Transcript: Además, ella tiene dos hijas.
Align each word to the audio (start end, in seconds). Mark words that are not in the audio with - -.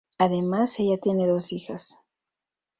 Además, 0.17 0.79
ella 0.79 0.97
tiene 0.99 1.27
dos 1.27 1.53
hijas. 1.53 1.99